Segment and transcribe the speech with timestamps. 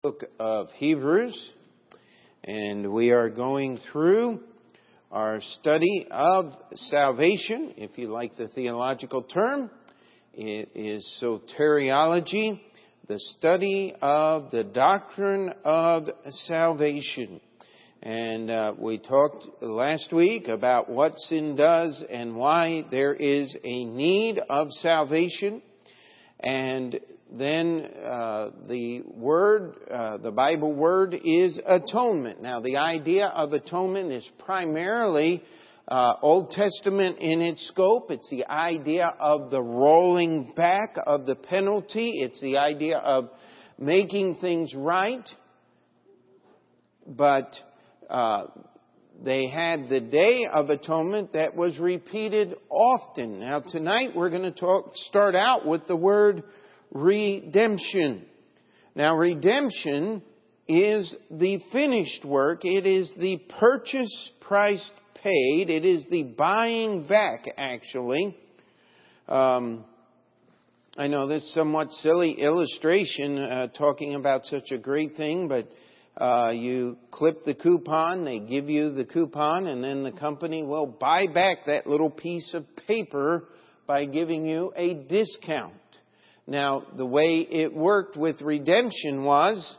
[0.00, 1.52] book of Hebrews,
[2.44, 4.38] and we are going through
[5.10, 9.68] our study of salvation, if you like the theological term.
[10.34, 12.60] It is soteriology,
[13.08, 17.40] the study of the doctrine of salvation.
[18.00, 23.84] And uh, we talked last week about what sin does and why there is a
[23.84, 25.60] need of salvation.
[26.38, 27.00] And
[27.30, 32.40] then uh, the word, uh, the Bible word is atonement.
[32.40, 35.42] Now, the idea of atonement is primarily
[35.86, 38.10] uh, Old Testament in its scope.
[38.10, 42.12] It's the idea of the rolling back of the penalty.
[42.16, 43.28] It's the idea of
[43.78, 45.28] making things right.
[47.06, 47.54] But
[48.08, 48.44] uh,
[49.22, 53.40] they had the Day of Atonement that was repeated often.
[53.40, 56.42] Now, tonight we're going to talk, start out with the word
[56.92, 58.24] redemption.
[58.94, 60.22] Now, redemption
[60.66, 62.64] is the finished work.
[62.64, 64.90] It is the purchase price
[65.22, 65.70] paid.
[65.70, 68.36] It is the buying back, actually.
[69.26, 69.84] Um,
[70.96, 75.68] I know this somewhat silly illustration uh, talking about such a great thing, but
[76.20, 80.86] uh, you clip the coupon, they give you the coupon, and then the company will
[80.86, 83.44] buy back that little piece of paper
[83.86, 85.72] by giving you a discount.
[86.48, 89.76] Now, the way it worked with redemption was,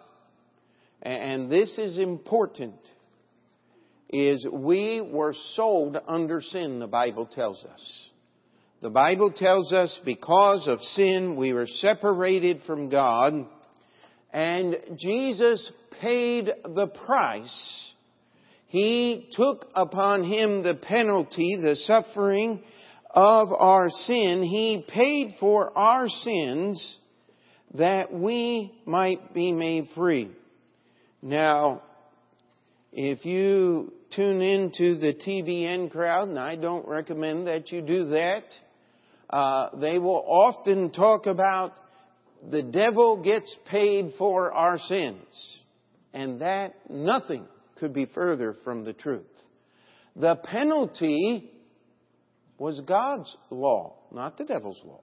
[1.02, 2.76] and this is important,
[4.08, 8.10] is we were sold under sin, the Bible tells us.
[8.84, 13.34] The Bible tells us because of sin we were separated from God,
[14.32, 17.94] and Jesus paid the price.
[18.68, 22.62] He took upon him the penalty, the suffering,
[23.10, 24.44] of our sin.
[24.44, 26.98] He paid for our sins
[27.76, 30.32] that we might be made free.
[31.22, 31.84] Now,
[32.92, 38.44] if you tune into the TBN crowd, and I don't recommend that you do that,
[39.30, 41.74] uh, they will often talk about
[42.50, 45.60] the devil gets paid for our sins.
[46.14, 47.46] And that nothing
[47.78, 49.26] could be further from the truth.
[50.16, 51.52] The penalty
[52.60, 55.02] was God's law, not the devil's law.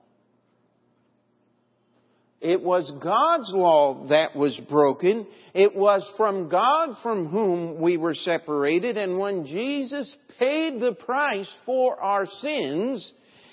[2.40, 5.26] It was God's law that was broken.
[5.54, 8.98] It was from God from whom we were separated.
[8.98, 13.10] And when Jesus paid the price for our sins,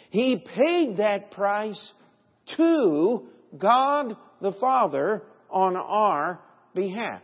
[0.10, 1.94] He paid that price
[2.58, 3.24] to
[3.58, 6.40] God the Father on our
[6.76, 7.22] behalf.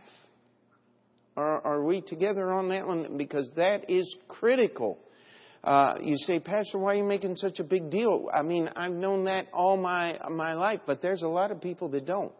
[1.36, 3.16] Are, are we together on that one?
[3.18, 4.98] Because that is critical.
[5.62, 8.28] Uh, you say, Pastor, why are you making such a big deal?
[8.32, 11.90] I mean, I've known that all my my life, but there's a lot of people
[11.90, 12.32] that don't.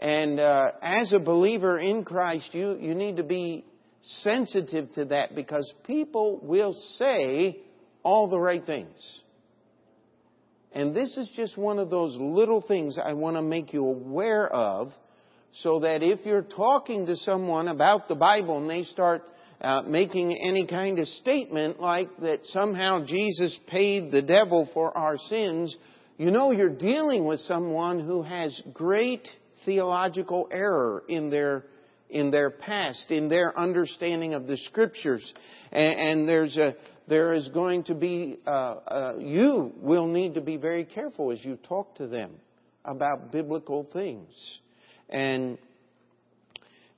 [0.00, 3.64] And uh, as a believer in Christ, you you need to be
[4.00, 7.58] sensitive to that because people will say
[8.02, 9.20] all the right things.
[10.74, 14.48] And this is just one of those little things I want to make you aware
[14.48, 14.90] of
[15.56, 19.22] so that if you're talking to someone about the Bible and they start
[19.62, 25.16] uh, making any kind of statement like that somehow Jesus paid the devil for our
[25.16, 25.76] sins,
[26.16, 29.28] you know you're dealing with someone who has great
[29.64, 31.64] theological error in their
[32.10, 35.32] in their past, in their understanding of the scriptures,
[35.70, 36.74] and, and there's a
[37.08, 41.44] there is going to be uh, uh, you will need to be very careful as
[41.44, 42.32] you talk to them
[42.84, 44.58] about biblical things,
[45.08, 45.56] and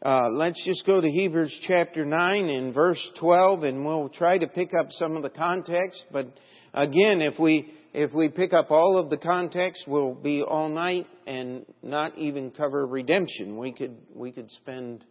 [0.04, 4.47] uh, let's just go to Hebrews chapter 9 and verse 12 and we'll try to
[4.47, 6.04] pick up some of the context.
[6.12, 6.26] But
[6.75, 11.06] again, if we, if we pick up all of the context, we'll be all night
[11.26, 13.56] and not even cover redemption.
[13.56, 15.06] We could, we could spend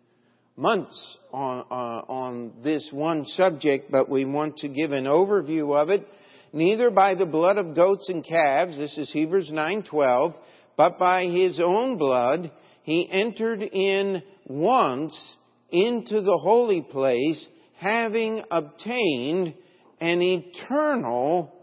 [0.56, 5.90] months on, uh, on this one subject, but we want to give an overview of
[5.90, 6.06] it.
[6.52, 10.36] Neither by the blood of goats and calves, this is Hebrews 9:12,
[10.78, 12.52] but by his own blood
[12.84, 15.35] he entered in once
[15.72, 17.47] into the holy place,
[17.78, 19.56] having obtained
[20.00, 21.53] an eternal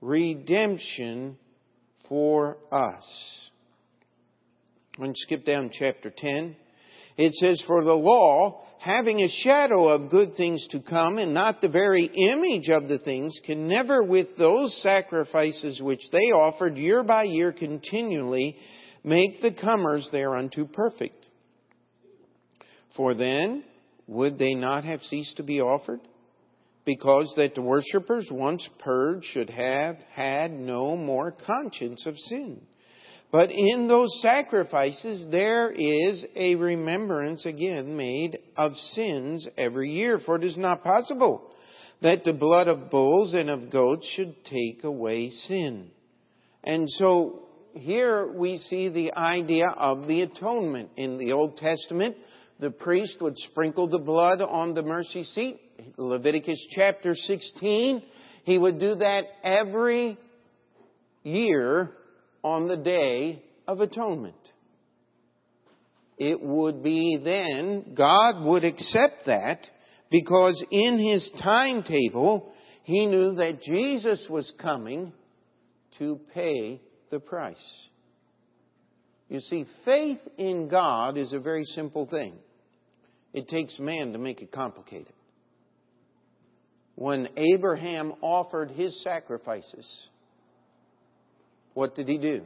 [0.00, 1.36] redemption
[2.08, 3.04] for us.
[4.98, 6.56] And skip down chapter 10.
[7.18, 11.60] It says, For the law, having a shadow of good things to come and not
[11.60, 17.02] the very image of the things, can never with those sacrifices which they offered year
[17.02, 18.56] by year continually
[19.04, 21.15] make the comers thereunto perfect.
[22.96, 23.64] For then
[24.06, 26.00] would they not have ceased to be offered?
[26.84, 32.60] Because that the worshippers once purged should have had no more conscience of sin.
[33.32, 40.20] But in those sacrifices, there is a remembrance again made of sins every year.
[40.24, 41.50] For it is not possible
[42.02, 45.90] that the blood of bulls and of goats should take away sin.
[46.62, 50.90] And so here we see the idea of the atonement.
[50.96, 52.16] In the Old Testament,
[52.58, 55.60] the priest would sprinkle the blood on the mercy seat.
[55.96, 58.02] Leviticus chapter 16,
[58.44, 60.16] he would do that every
[61.22, 61.90] year
[62.42, 64.34] on the Day of Atonement.
[66.18, 69.60] It would be then, God would accept that
[70.10, 72.52] because in His timetable,
[72.84, 75.12] He knew that Jesus was coming
[75.98, 76.80] to pay
[77.10, 77.88] the price.
[79.28, 82.34] You see, faith in God is a very simple thing.
[83.36, 85.12] It takes man to make it complicated.
[86.94, 89.86] When Abraham offered his sacrifices,
[91.74, 92.44] what did he do?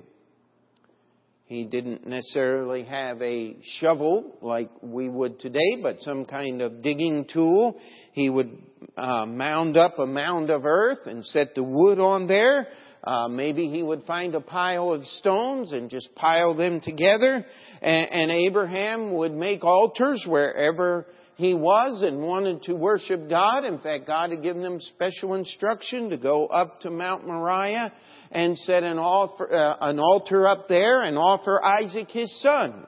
[1.44, 7.24] He didn't necessarily have a shovel like we would today, but some kind of digging
[7.32, 7.78] tool.
[8.12, 8.58] He would
[8.96, 12.66] uh, mound up a mound of earth and set the wood on there.
[13.02, 17.44] Uh, maybe he would find a pile of stones and just pile them together.
[17.80, 21.06] And, and Abraham would make altars wherever
[21.36, 23.64] he was and wanted to worship God.
[23.64, 27.92] In fact, God had given him special instruction to go up to Mount Moriah
[28.30, 32.86] and set an, offer, uh, an altar up there and offer Isaac his son.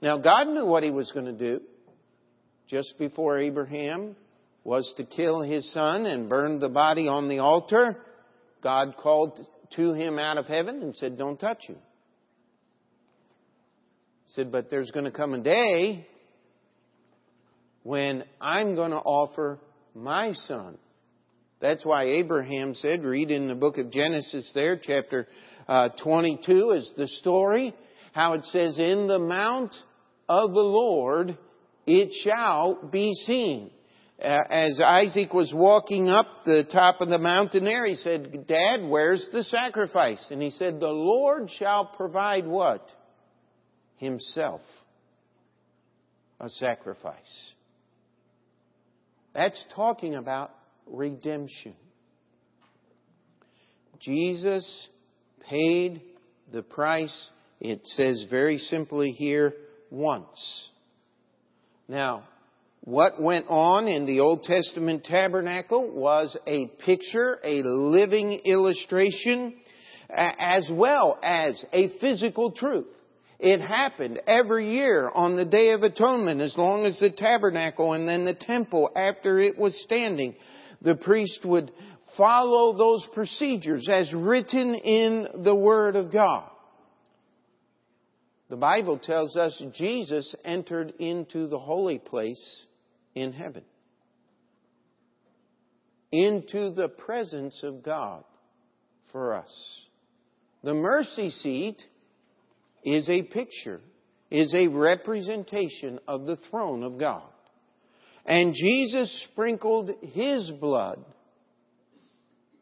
[0.00, 1.60] Now, God knew what he was going to do.
[2.68, 4.16] Just before Abraham
[4.64, 7.98] was to kill his son and burn the body on the altar,
[8.62, 9.38] God called
[9.76, 11.76] to him out of heaven and said, Don't touch him.
[14.26, 16.06] He said, But there's going to come a day
[17.82, 19.58] when I'm going to offer
[19.94, 20.78] my son
[21.62, 25.28] that's why Abraham said, read in the book of Genesis there, chapter
[25.68, 27.72] uh, 22 is the story,
[28.12, 29.72] how it says, in the mount
[30.28, 31.38] of the Lord
[31.86, 33.70] it shall be seen.
[34.22, 39.28] As Isaac was walking up the top of the mountain there, he said, Dad, where's
[39.32, 40.24] the sacrifice?
[40.30, 42.88] And he said, the Lord shall provide what?
[43.96, 44.60] Himself.
[46.38, 47.52] A sacrifice.
[49.34, 50.52] That's talking about
[50.86, 51.74] redemption.
[53.98, 54.88] Jesus
[55.48, 56.00] paid
[56.52, 57.28] the price,
[57.60, 59.54] it says very simply here,
[59.90, 60.68] once.
[61.88, 62.24] Now,
[62.84, 69.54] what went on in the Old Testament tabernacle was a picture, a living illustration,
[70.10, 72.88] as well as a physical truth.
[73.38, 78.06] It happened every year on the Day of Atonement as long as the tabernacle and
[78.06, 80.34] then the temple after it was standing
[80.80, 81.70] the priest would
[82.16, 86.50] follow those procedures as written in the Word of God.
[88.50, 92.66] The Bible tells us Jesus entered into the holy place
[93.14, 93.64] in heaven,
[96.10, 98.24] into the presence of God
[99.10, 99.82] for us.
[100.62, 101.82] The mercy seat
[102.84, 103.80] is a picture,
[104.30, 107.24] is a representation of the throne of God.
[108.24, 111.04] And Jesus sprinkled His blood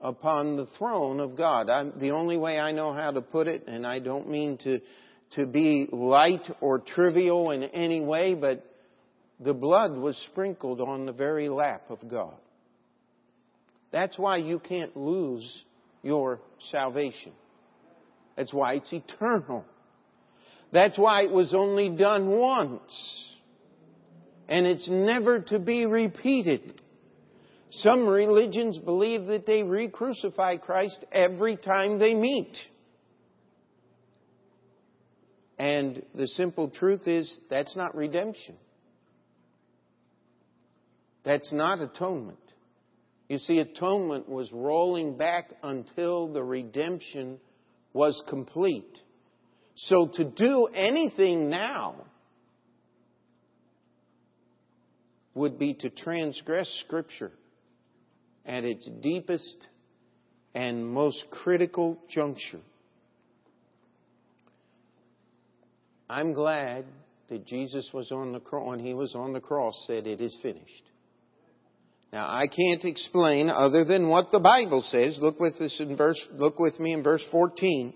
[0.00, 1.68] upon the throne of God.
[1.68, 4.80] I'm, the only way I know how to put it, and I don't mean to,
[5.32, 8.64] to be light or trivial in any way, but
[9.40, 12.34] the blood was sprinkled on the very lap of God.
[13.90, 15.64] That's why you can't lose
[16.02, 17.32] your salvation.
[18.36, 19.64] That's why it's eternal.
[20.72, 23.30] That's why it was only done once
[24.50, 26.82] and it's never to be repeated.
[27.70, 32.56] Some religions believe that they re-crucify Christ every time they meet.
[35.56, 38.56] And the simple truth is that's not redemption.
[41.24, 42.38] That's not atonement.
[43.28, 47.38] You see, atonement was rolling back until the redemption
[47.92, 48.98] was complete.
[49.76, 51.94] So to do anything now
[55.34, 57.32] would be to transgress Scripture
[58.44, 59.68] at its deepest
[60.54, 62.60] and most critical juncture.
[66.08, 66.84] I'm glad
[67.28, 70.36] that Jesus was on the cross, when he was on the cross, said, It is
[70.42, 70.89] finished.
[72.12, 75.16] Now, I can't explain other than what the Bible says.
[75.20, 77.94] Look with this in verse, look with me in verse 14.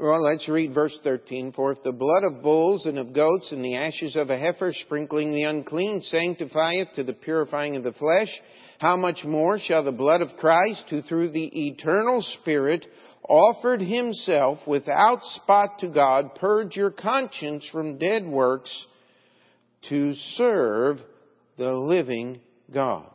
[0.00, 1.52] Well, let's read verse 13.
[1.52, 4.72] For if the blood of bulls and of goats and the ashes of a heifer
[4.72, 8.30] sprinkling the unclean sanctifieth to the purifying of the flesh,
[8.78, 12.86] how much more shall the blood of Christ, who through the eternal Spirit
[13.28, 18.86] offered himself without spot to God, purge your conscience from dead works
[19.88, 20.98] to serve
[21.58, 22.40] the living
[22.72, 23.08] God.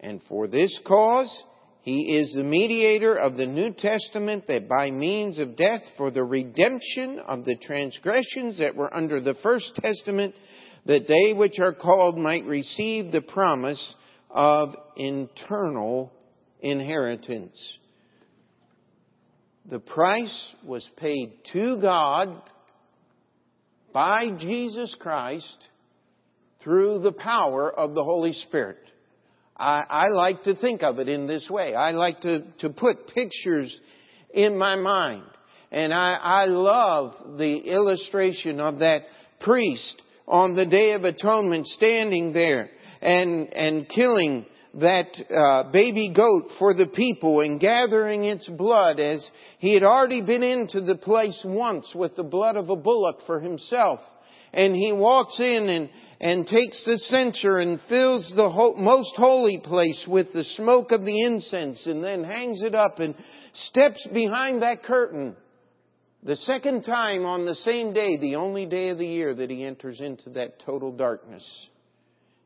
[0.00, 1.30] And for this cause,
[1.82, 6.24] he is the mediator of the New Testament that by means of death for the
[6.24, 10.34] redemption of the transgressions that were under the First Testament,
[10.84, 13.94] that they which are called might receive the promise
[14.30, 16.12] of internal
[16.60, 17.56] inheritance.
[19.68, 22.42] The price was paid to God
[23.92, 25.56] by Jesus Christ
[26.66, 28.78] through the power of the Holy Spirit.
[29.56, 31.76] I, I, like to think of it in this way.
[31.76, 33.78] I like to, to put pictures
[34.34, 35.22] in my mind.
[35.70, 39.02] And I, I love the illustration of that
[39.40, 42.68] priest on the Day of Atonement standing there
[43.00, 49.24] and, and killing that uh, baby goat for the people and gathering its blood as
[49.60, 53.38] he had already been into the place once with the blood of a bullock for
[53.38, 54.00] himself.
[54.52, 60.04] And he walks in and, and takes the censer and fills the most holy place
[60.08, 63.14] with the smoke of the incense and then hangs it up and
[63.52, 65.36] steps behind that curtain.
[66.22, 69.64] The second time on the same day, the only day of the year that he
[69.64, 71.44] enters into that total darkness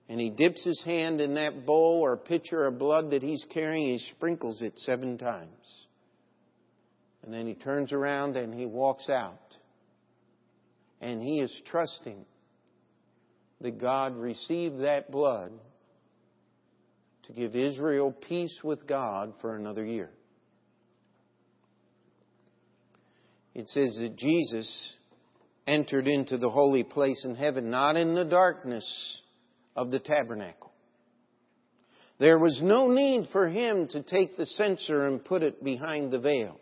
[0.08, 3.96] and he dips his hand in that bowl or pitcher of blood that he's carrying,
[3.96, 5.48] he sprinkles it seven times.
[7.22, 9.38] And then he turns around and he walks out.
[11.00, 12.24] And he is trusting
[13.61, 15.52] that God received that blood
[17.25, 20.11] to give Israel peace with God for another year.
[23.55, 24.97] It says that Jesus
[25.67, 29.23] entered into the holy place in heaven, not in the darkness
[29.76, 30.73] of the tabernacle.
[32.19, 36.19] There was no need for him to take the censer and put it behind the
[36.19, 36.59] veil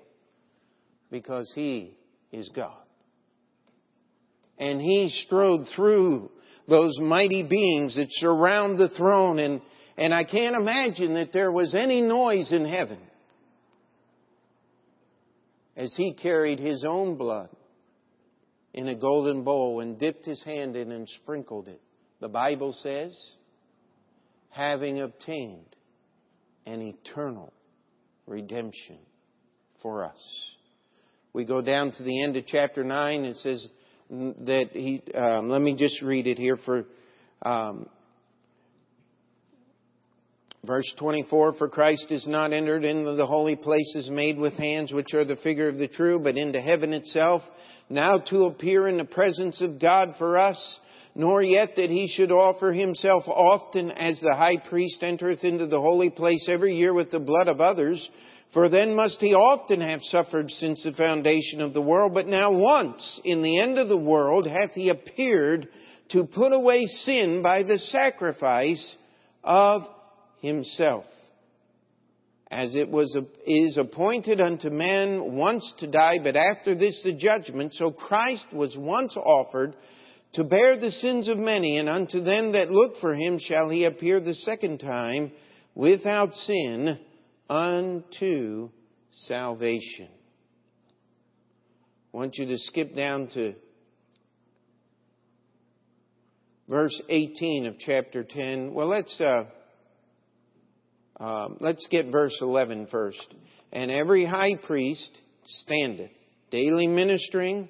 [1.10, 1.96] because he
[2.32, 2.76] is God.
[4.58, 6.30] And he strode through
[6.68, 9.60] those mighty beings that surround the throne and,
[9.96, 12.98] and I can't imagine that there was any noise in heaven
[15.76, 17.48] as he carried his own blood
[18.74, 21.80] in a golden bowl and dipped his hand in and sprinkled it
[22.20, 23.16] the Bible says,
[24.50, 25.76] having obtained
[26.66, 27.52] an eternal
[28.26, 28.98] redemption
[29.82, 30.54] for us.
[31.32, 33.24] We go down to the end of chapter 9.
[33.24, 33.68] It says
[34.10, 36.84] that he, um, let me just read it here for,
[37.42, 37.88] um,
[40.64, 45.14] Verse 24, for Christ is not entered into the holy places made with hands, which
[45.14, 47.42] are the figure of the true, but into heaven itself,
[47.88, 50.80] now to appear in the presence of God for us,
[51.18, 55.80] nor yet that he should offer himself often as the high priest entereth into the
[55.80, 58.08] holy place every year with the blood of others,
[58.54, 62.14] for then must he often have suffered since the foundation of the world.
[62.14, 65.66] But now once, in the end of the world, hath he appeared
[66.10, 68.96] to put away sin by the sacrifice
[69.42, 69.82] of
[70.40, 71.04] himself.
[72.48, 77.74] As it was, is appointed unto man once to die, but after this the judgment,
[77.74, 79.74] so Christ was once offered
[80.34, 83.84] to bear the sins of many, and unto them that look for him shall he
[83.84, 85.32] appear the second time
[85.74, 86.98] without sin
[87.48, 88.68] unto
[89.10, 90.08] salvation.
[92.12, 93.54] I want you to skip down to
[96.68, 98.74] verse 18 of chapter 10.
[98.74, 99.44] Well, let's, uh,
[101.18, 103.34] uh, let's get verse 11 first.
[103.72, 105.10] And every high priest
[105.44, 106.10] standeth,
[106.50, 107.68] daily ministering,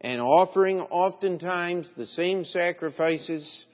[0.00, 3.64] and offering oftentimes the same sacrifices.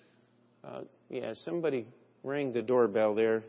[0.65, 1.87] Uh, yeah, somebody
[2.23, 3.43] rang the doorbell there.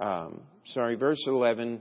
[0.00, 1.80] Um, sorry, verse 11.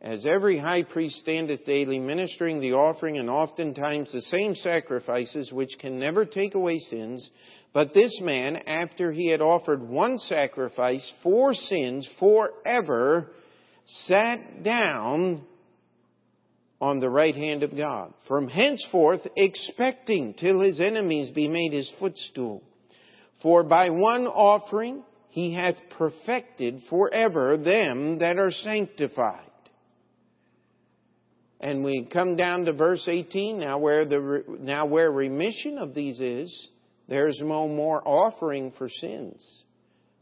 [0.00, 5.78] As every high priest standeth daily ministering the offering and oftentimes the same sacrifices which
[5.78, 7.30] can never take away sins,
[7.72, 13.30] but this man, after he had offered one sacrifice for sins forever,
[14.06, 15.42] sat down
[16.82, 21.90] on the right hand of God, from henceforth expecting till his enemies be made his
[22.00, 22.60] footstool.
[23.40, 29.46] For by one offering he hath perfected forever them that are sanctified.
[31.60, 36.18] And we come down to verse 18, now where the, now where remission of these
[36.18, 36.68] is,
[37.08, 39.40] there's no more offering for sins,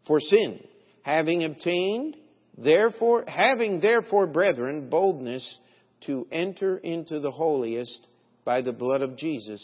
[0.06, 0.60] for sin.
[1.00, 2.18] Having obtained,
[2.58, 5.58] therefore, having therefore, brethren, boldness
[6.06, 8.06] to enter into the holiest
[8.44, 9.62] by the blood of Jesus,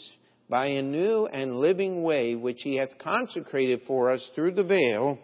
[0.49, 5.17] by a new and living way which he hath consecrated for us through the veil,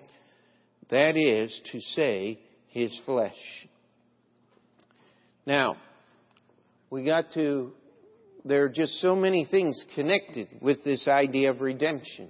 [0.90, 3.38] that is to say, his flesh.
[5.46, 5.78] Now,
[6.94, 7.72] We got to,
[8.46, 12.30] there are just so many things connected with this idea of redemption.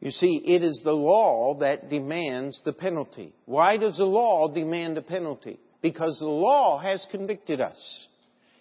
[0.00, 3.32] You see, it is the law that demands the penalty.
[3.44, 5.60] Why does the law demand a penalty?
[5.82, 8.06] Because the law has convicted us.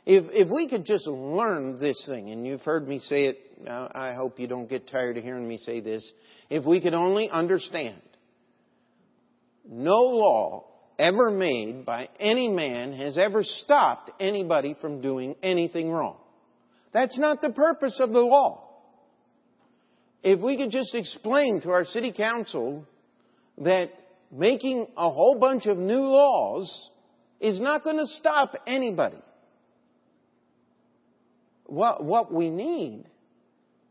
[0.05, 3.37] If, if we could just learn this thing, and you've heard me say it,
[3.69, 6.09] I hope you don't get tired of hearing me say this.
[6.49, 8.01] If we could only understand,
[9.69, 10.65] no law
[10.97, 16.17] ever made by any man has ever stopped anybody from doing anything wrong.
[16.93, 18.67] That's not the purpose of the law.
[20.23, 22.85] If we could just explain to our city council
[23.59, 23.89] that
[24.31, 26.89] making a whole bunch of new laws
[27.41, 29.17] is not going to stop anybody
[31.71, 33.05] what, what we need,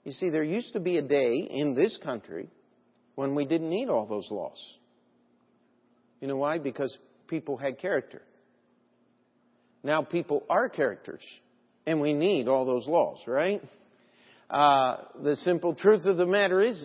[0.04, 2.48] you see, there used to be a day in this country
[3.14, 4.58] when we didn't need all those laws.
[6.20, 6.58] You know why?
[6.58, 8.20] Because people had character.
[9.82, 11.22] Now people are characters,
[11.86, 13.62] and we need all those laws, right?
[14.50, 16.84] Uh, the simple truth of the matter is,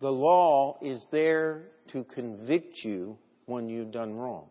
[0.00, 4.48] the law is there to convict you when you've done wrong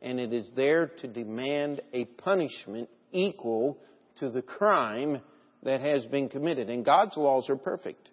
[0.00, 3.78] and it is there to demand a punishment equal
[4.18, 5.20] to the crime
[5.62, 6.70] that has been committed.
[6.70, 8.08] And God's laws are perfect.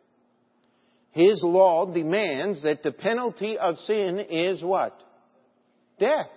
[1.12, 5.00] His law demands that the penalty of sin is what?
[6.00, 6.28] Death.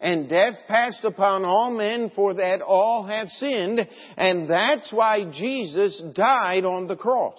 [0.00, 3.80] And death passed upon all men for that all have sinned.
[4.16, 7.38] And that's why Jesus died on the cross.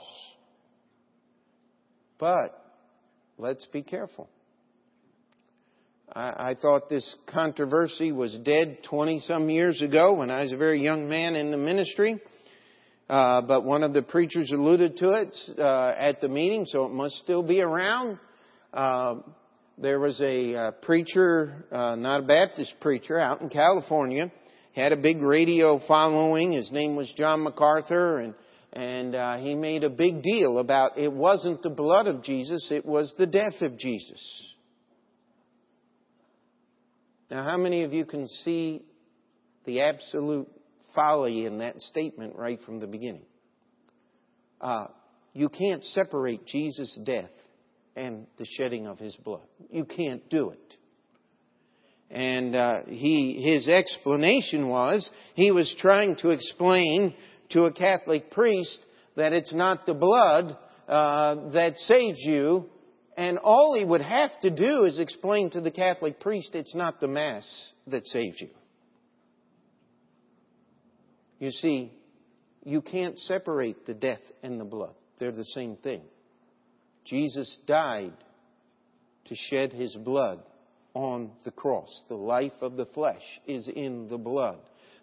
[2.19, 2.61] But
[3.37, 4.29] let's be careful.
[6.11, 10.57] I, I thought this controversy was dead 20 some years ago when I was a
[10.57, 12.19] very young man in the ministry.
[13.09, 16.91] Uh, but one of the preachers alluded to it uh, at the meeting, so it
[16.91, 18.19] must still be around.
[18.71, 19.15] Uh,
[19.79, 24.31] there was a uh, preacher, uh, not a Baptist preacher, out in California.
[24.75, 26.51] Had a big radio following.
[26.51, 28.35] His name was John MacArthur, and
[28.73, 32.85] and uh, he made a big deal about it wasn't the blood of Jesus, it
[32.85, 34.21] was the death of Jesus.
[37.31, 38.83] Now, how many of you can see
[39.65, 40.47] the absolute
[40.95, 43.25] folly in that statement right from the beginning?
[44.59, 44.87] Uh,
[45.33, 47.29] you can't separate Jesus' death
[47.95, 49.45] and the shedding of his blood.
[49.69, 50.75] You can't do it.
[52.09, 57.13] And uh, he, his explanation was he was trying to explain
[57.49, 58.79] to a Catholic priest
[59.15, 60.57] that it's not the blood
[60.87, 62.65] uh, that saves you,
[63.17, 66.99] and all he would have to do is explain to the Catholic priest it's not
[66.99, 67.45] the Mass
[67.87, 68.49] that saves you.
[71.39, 71.91] You see,
[72.63, 74.93] you can't separate the death and the blood.
[75.19, 76.01] They're the same thing.
[77.05, 78.13] Jesus died
[79.25, 80.41] to shed his blood
[80.93, 82.03] on the cross.
[82.09, 84.59] The life of the flesh is in the blood.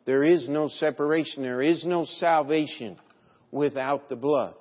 [0.06, 1.42] There is no separation.
[1.42, 2.96] There is no salvation
[3.50, 4.54] without the blood.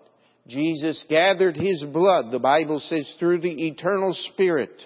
[0.48, 4.82] Jesus gathered his blood, the Bible says, through the eternal Spirit.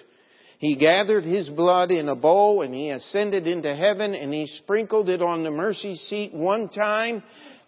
[0.58, 5.08] He gathered his blood in a bowl and he ascended into heaven and he sprinkled
[5.08, 7.22] it on the mercy seat one time.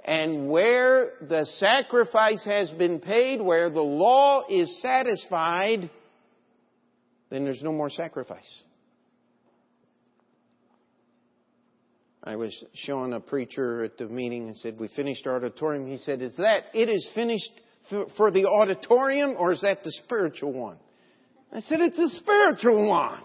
[0.05, 5.91] And where the sacrifice has been paid, where the law is satisfied,
[7.31, 8.63] then there's no more sacrifice.
[12.25, 15.87] I was showing a preacher at the meeting and said, We finished our auditorium.
[15.87, 17.51] He said, Is that it is finished
[18.17, 20.77] for the auditorium or is that the spiritual one?
[21.53, 23.21] I said, it's the spiritual one.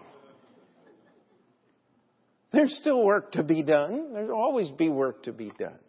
[2.51, 4.13] There's still work to be done.
[4.13, 5.79] There'll always be work to be done.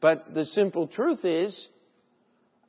[0.00, 1.68] But the simple truth is,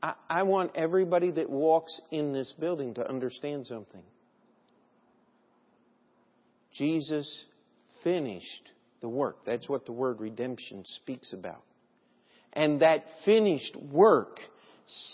[0.01, 4.03] I, I want everybody that walks in this building to understand something.
[6.73, 7.45] Jesus
[8.03, 8.69] finished
[9.03, 9.45] the work.
[9.45, 11.61] That's what the word redemption speaks about.
[12.53, 14.39] And that finished work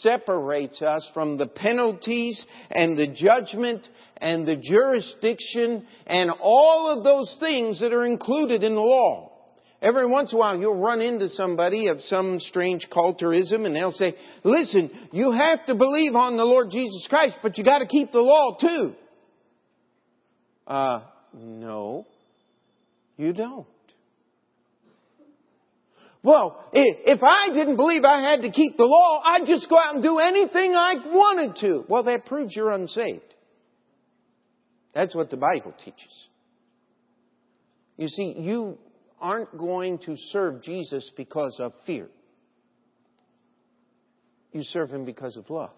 [0.02, 7.36] separates us from the penalties and the judgment and the jurisdiction and all of those
[7.40, 9.32] things that are included in the law.
[9.82, 13.92] Every once in a while you'll run into somebody of some strange culturism and they'll
[13.92, 18.12] say, listen, you have to believe on the Lord Jesus Christ, but you gotta keep
[18.12, 18.94] the law too.
[20.68, 21.02] Uh,
[21.34, 22.06] no,
[23.18, 23.66] you don't.
[26.22, 29.94] Well, if I didn't believe I had to keep the law, I'd just go out
[29.94, 31.86] and do anything I wanted to.
[31.88, 33.22] Well, that proves you're unsaved.
[34.94, 36.28] That's what the Bible teaches.
[37.96, 38.78] You see, you
[39.22, 42.10] aren't going to serve Jesus because of fear.
[44.52, 45.72] You serve Him because of love.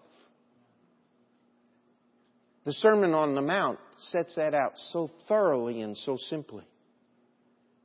[2.64, 6.64] The Sermon on the Mount sets that out so thoroughly and so simply.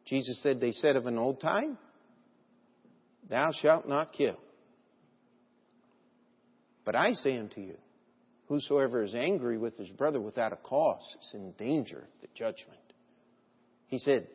[0.06, 1.78] Jesus said, They said of an old time,
[3.30, 4.38] Thou shalt not kill.
[6.86, 7.78] But I say unto you,
[8.48, 12.80] Whosoever is angry with his brother without a cause is in danger of the judgment.
[13.88, 14.28] He said,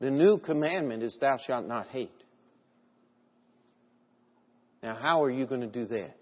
[0.00, 2.12] The new commandment is, Thou shalt not hate.
[4.82, 6.16] Now, how are you going to do that?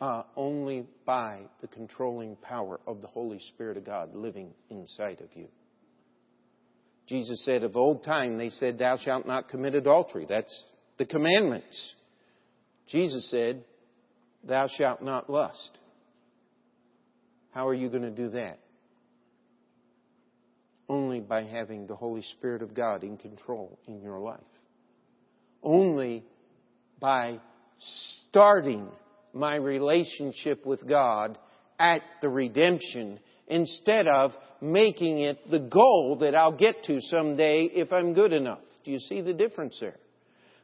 [0.00, 5.28] Uh, only by the controlling power of the Holy Spirit of God living inside of
[5.34, 5.48] you.
[7.08, 10.26] Jesus said, Of old time, they said, Thou shalt not commit adultery.
[10.28, 10.64] That's
[10.98, 11.94] the commandments.
[12.88, 13.64] Jesus said,
[14.44, 15.78] Thou shalt not lust.
[17.52, 18.58] How are you going to do that?
[20.88, 24.40] Only by having the Holy Spirit of God in control in your life.
[25.62, 26.24] Only
[26.98, 27.40] by
[28.28, 28.88] starting
[29.32, 31.38] my relationship with God
[31.78, 37.92] at the redemption instead of making it the goal that I'll get to someday if
[37.92, 38.60] I'm good enough.
[38.84, 39.96] Do you see the difference there?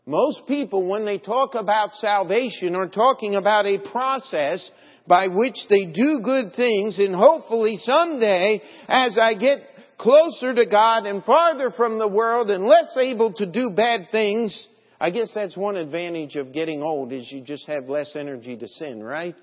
[0.07, 4.71] Most people, when they talk about salvation, are talking about a process
[5.07, 9.59] by which they do good things and hopefully someday, as I get
[9.99, 14.67] closer to God and farther from the world and less able to do bad things,
[15.01, 18.67] I guess that's one advantage of getting old is you just have less energy to
[18.67, 19.35] sin, right?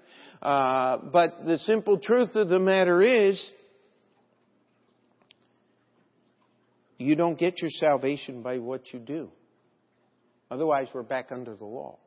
[0.42, 3.52] Uh, but the simple truth of the matter is,
[6.98, 9.30] you don't get your salvation by what you do.
[10.50, 11.98] Otherwise, we're back under the law.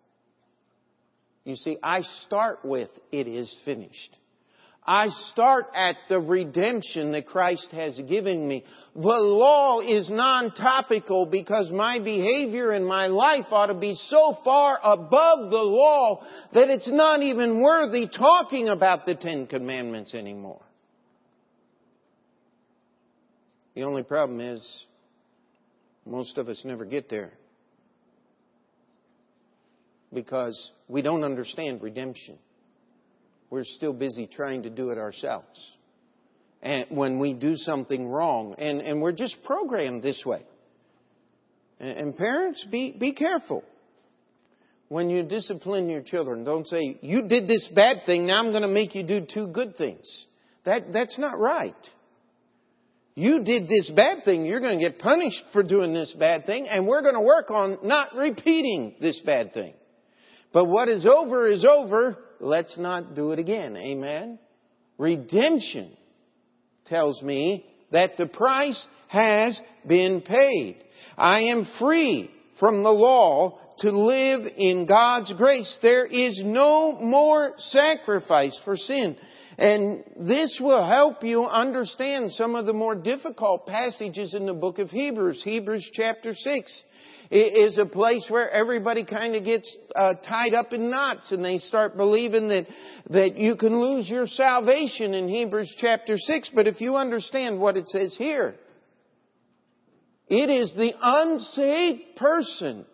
[1.44, 4.16] You see, I start with, it is finished.
[4.86, 8.64] I start at the redemption that Christ has given me.
[8.94, 14.78] The law is non-topical because my behavior in my life ought to be so far
[14.82, 16.24] above the law
[16.54, 20.62] that it's not even worthy talking about the Ten Commandments anymore.
[23.78, 24.84] The only problem is
[26.04, 27.30] most of us never get there
[30.12, 32.38] because we don't understand redemption.
[33.50, 35.46] We're still busy trying to do it ourselves.
[36.60, 40.44] And when we do something wrong, and, and we're just programmed this way.
[41.78, 43.62] And, and parents, be, be careful.
[44.88, 48.62] When you discipline your children, don't say, you did this bad thing, now I'm going
[48.62, 50.26] to make you do two good things.
[50.64, 51.76] That, that's not right.
[53.18, 56.68] You did this bad thing, you're going to get punished for doing this bad thing,
[56.68, 59.74] and we're going to work on not repeating this bad thing.
[60.52, 62.16] But what is over is over.
[62.38, 63.76] Let's not do it again.
[63.76, 64.38] Amen.
[64.98, 65.96] Redemption
[66.86, 70.76] tells me that the price has been paid.
[71.16, 75.76] I am free from the law to live in God's grace.
[75.82, 79.16] There is no more sacrifice for sin.
[79.58, 84.78] And this will help you understand some of the more difficult passages in the book
[84.78, 85.42] of Hebrews.
[85.42, 86.82] Hebrews chapter 6
[87.32, 91.58] is a place where everybody kind of gets uh, tied up in knots and they
[91.58, 92.68] start believing that,
[93.10, 96.50] that you can lose your salvation in Hebrews chapter 6.
[96.54, 98.54] But if you understand what it says here,
[100.28, 102.86] it is the unsaved person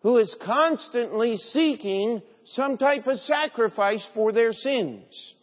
[0.00, 5.33] who is constantly seeking some type of sacrifice for their sins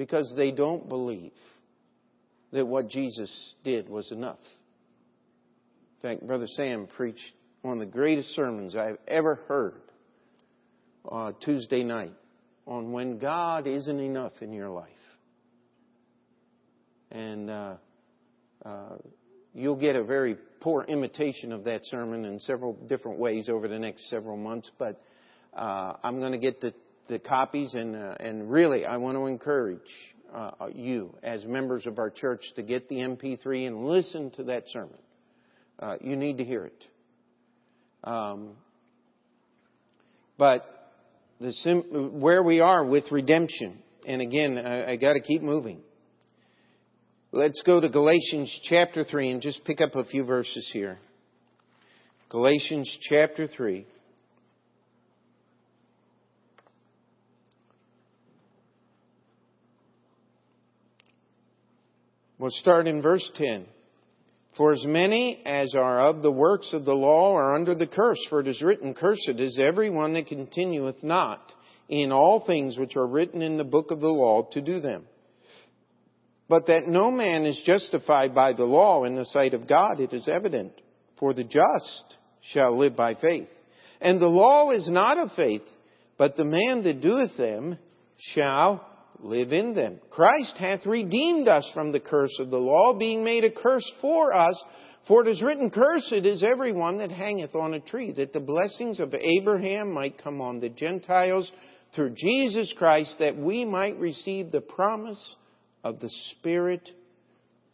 [0.00, 1.34] because they don't believe
[2.52, 4.38] that what Jesus did was enough.
[5.98, 9.82] In fact, Brother Sam preached one of the greatest sermons I've ever heard
[11.06, 12.14] uh, Tuesday night
[12.66, 14.88] on when God isn't enough in your life.
[17.10, 17.74] And uh,
[18.64, 18.96] uh,
[19.52, 23.78] you'll get a very poor imitation of that sermon in several different ways over the
[23.78, 24.70] next several months.
[24.78, 24.98] But
[25.52, 26.72] uh, I'm going to get the,
[27.10, 29.80] the copies, and uh, and really, I want to encourage
[30.32, 34.68] uh, you as members of our church to get the MP3 and listen to that
[34.68, 34.98] sermon.
[35.78, 36.84] Uh, you need to hear it.
[38.04, 38.52] Um,
[40.38, 40.92] but
[41.40, 45.80] the sim- where we are with redemption, and again, I, I got to keep moving.
[47.32, 50.98] Let's go to Galatians chapter 3 and just pick up a few verses here.
[52.28, 53.86] Galatians chapter 3.
[62.40, 63.66] We'll start in verse 10.
[64.56, 68.26] For as many as are of the works of the law are under the curse,
[68.30, 71.52] for it is written, Cursed is every one that continueth not
[71.90, 75.04] in all things which are written in the book of the law to do them.
[76.48, 80.14] But that no man is justified by the law in the sight of God, it
[80.14, 80.72] is evident.
[81.18, 83.50] For the just shall live by faith.
[84.00, 85.68] And the law is not of faith,
[86.16, 87.76] but the man that doeth them
[88.16, 88.89] shall
[89.22, 90.00] live in them.
[90.10, 94.34] Christ hath redeemed us from the curse of the law, being made a curse for
[94.34, 94.54] us.
[95.08, 98.40] For it is written, Cursed is every one that hangeth on a tree, that the
[98.40, 101.50] blessings of Abraham might come on the Gentiles
[101.94, 105.36] through Jesus Christ, that we might receive the promise
[105.82, 106.88] of the Spirit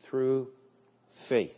[0.09, 0.49] through
[1.29, 1.51] faith.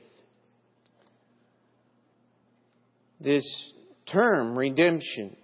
[3.20, 3.72] This
[4.10, 5.36] term, redemption,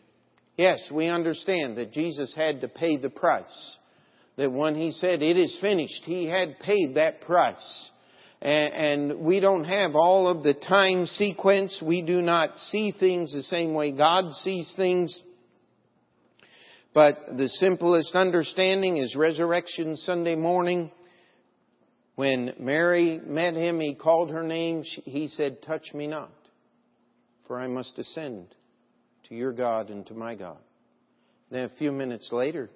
[0.56, 3.76] yes, we understand that Jesus had to pay the price.
[4.36, 7.90] That when He said, it is finished, He had paid that price.
[8.42, 11.82] And, we don't have all of the time sequence.
[11.82, 15.18] We do not see things the same way God sees things.
[16.92, 20.90] But the simplest understanding is Resurrection Sunday morning.
[22.16, 24.84] When Mary met him, he called her name.
[25.04, 26.30] He said, Touch me not,
[27.46, 28.54] for I must ascend
[29.28, 30.58] to your God and to my God.
[31.50, 32.70] Then a few minutes later,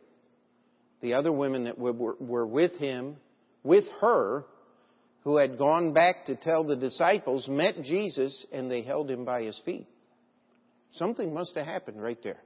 [1.00, 3.16] the other women that were with him,
[3.62, 4.44] with her,
[5.24, 9.42] who had gone back to tell the disciples, met Jesus and they held him by
[9.42, 9.86] his feet.
[10.92, 12.40] Something must have happened right there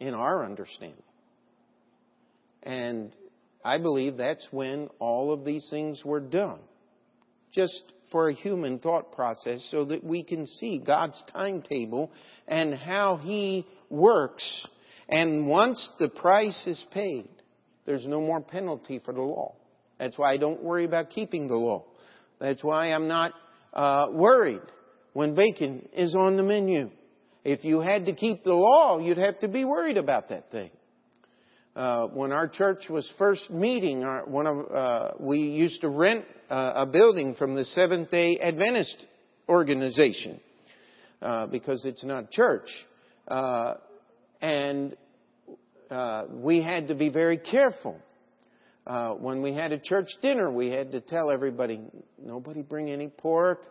[0.00, 1.02] in our understanding.
[2.62, 3.12] And
[3.64, 6.58] I believe that's when all of these things were done.
[7.52, 12.10] Just for a human thought process so that we can see God's timetable
[12.46, 14.66] and how He works.
[15.08, 17.28] And once the price is paid,
[17.86, 19.54] there's no more penalty for the law.
[19.98, 21.84] That's why I don't worry about keeping the law.
[22.38, 23.32] That's why I'm not
[23.72, 24.60] uh, worried
[25.14, 26.90] when bacon is on the menu.
[27.44, 30.70] If you had to keep the law, you'd have to be worried about that thing.
[31.76, 36.24] Uh, when our church was first meeting, our, one of uh, we used to rent
[36.50, 39.06] uh, a building from the Seventh Day Adventist
[39.48, 40.40] organization
[41.20, 42.68] uh, because it's not church,
[43.28, 43.74] uh,
[44.40, 44.96] and
[45.90, 48.00] uh, we had to be very careful.
[49.18, 51.80] when we had a church dinner, we had to tell everybody,
[52.22, 53.62] nobody bring any pork,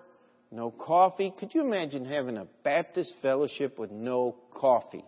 [0.52, 1.34] no coffee.
[1.38, 5.06] Could you imagine having a Baptist fellowship with no coffee?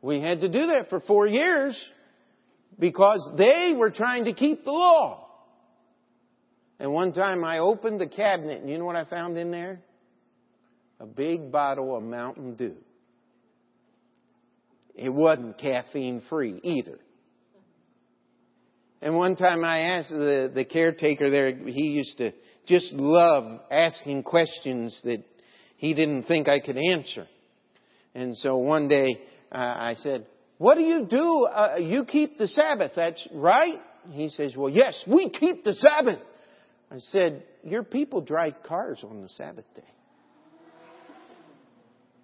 [0.00, 1.76] We had to do that for four years
[2.78, 5.26] because they were trying to keep the law.
[6.78, 9.80] And one time I opened the cabinet and you know what I found in there?
[11.00, 12.76] A big bottle of Mountain Dew.
[14.98, 16.98] It wasn't caffeine free either.
[19.00, 22.32] And one time I asked the, the caretaker there, he used to
[22.66, 25.22] just love asking questions that
[25.76, 27.28] he didn't think I could answer.
[28.14, 29.20] And so one day
[29.52, 30.26] uh, I said,
[30.58, 31.44] what do you do?
[31.44, 33.80] Uh, you keep the Sabbath, that's right?
[34.10, 36.18] He says, well, yes, we keep the Sabbath.
[36.90, 39.82] I said, your people drive cars on the Sabbath day.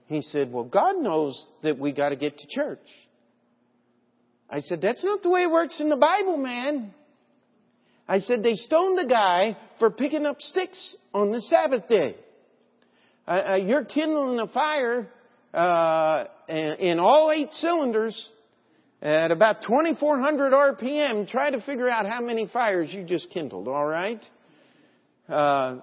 [0.06, 2.86] He said, well, God knows that we got to get to church.
[4.50, 6.92] I said, that's not the way it works in the Bible, man.
[8.06, 12.16] I said, they stoned the guy for picking up sticks on the Sabbath day.
[13.26, 15.08] Uh, you're kindling a fire
[15.54, 18.30] uh, in all eight cylinders
[19.00, 21.26] at about 2400 RPM.
[21.26, 24.20] Try to figure out how many fires you just kindled, all right?
[25.28, 25.78] Uh,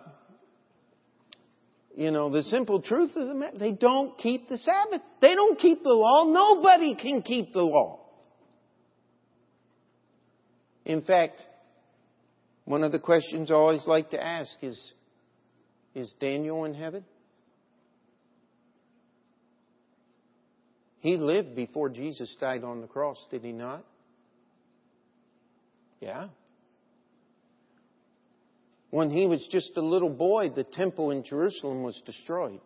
[1.95, 5.01] you know, the simple truth of the matter, they don't keep the Sabbath.
[5.21, 6.25] They don't keep the law.
[6.25, 7.99] Nobody can keep the law.
[10.86, 11.41] In fact,
[12.65, 14.93] one of the questions I always like to ask is,
[15.93, 17.04] is Daniel in heaven?
[20.99, 23.84] He lived before Jesus died on the cross, did he not?
[25.99, 26.27] Yeah.
[28.91, 32.60] When he was just a little boy, the temple in Jerusalem was destroyed.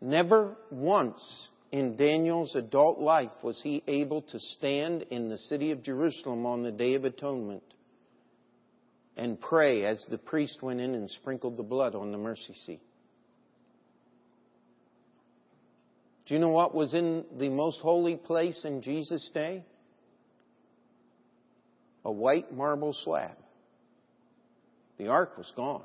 [0.00, 5.82] Never once in Daniel's adult life was he able to stand in the city of
[5.82, 7.62] Jerusalem on the Day of Atonement
[9.16, 12.82] and pray as the priest went in and sprinkled the blood on the mercy seat.
[16.26, 19.64] Do you know what was in the most holy place in Jesus' day?
[22.04, 23.36] A white marble slab.
[24.98, 25.82] The ark was gone.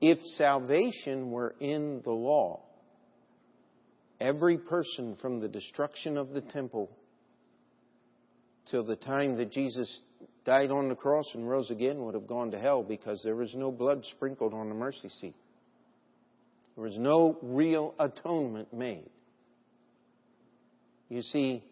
[0.00, 2.60] If salvation were in the law,
[4.20, 6.90] every person from the destruction of the temple
[8.70, 10.00] till the time that Jesus
[10.44, 13.54] died on the cross and rose again would have gone to hell because there was
[13.54, 15.34] no blood sprinkled on the mercy seat.
[16.74, 19.08] There was no real atonement made.
[21.08, 21.64] You see,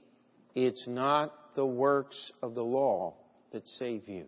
[0.54, 3.14] it's not the works of the law
[3.52, 4.26] that save you.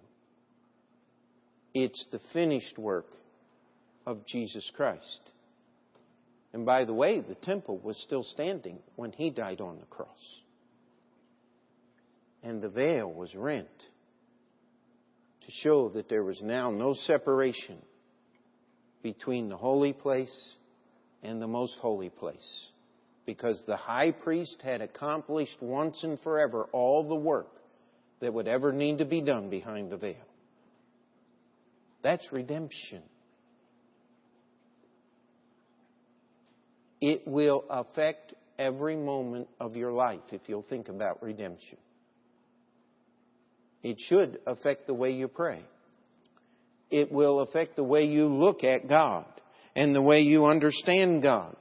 [1.79, 3.05] It's the finished work
[4.07, 5.21] of Jesus Christ.
[6.55, 10.09] And by the way, the temple was still standing when he died on the cross.
[12.43, 13.69] And the veil was rent
[15.45, 17.77] to show that there was now no separation
[19.03, 20.55] between the holy place
[21.23, 22.71] and the most holy place.
[23.27, 27.53] Because the high priest had accomplished once and forever all the work
[28.21, 30.26] that would ever need to be done behind the veil.
[32.07, 33.03] That's redemption.
[37.01, 41.79] It will affect every moment of your life if you'll think about redemption.
[43.83, 45.64] It should affect the way you pray.
[46.92, 49.27] It will affect the way you look at God
[49.75, 51.57] and the way you understand God.